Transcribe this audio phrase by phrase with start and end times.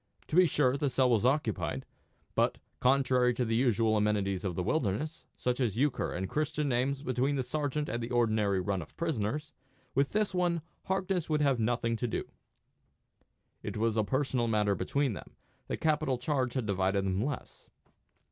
[0.29, 1.85] To be sure, the cell was occupied;
[2.33, 7.03] but, contrary to the usual amenities of the wilderness, such as euchre and Christian names
[7.03, 9.51] between the sergeant and the ordinary run of prisoners,
[9.93, 12.23] with this one Harkness would have nothing to do.
[13.61, 15.35] It was a personal matter between them:
[15.67, 17.69] the capital charge had divided them less.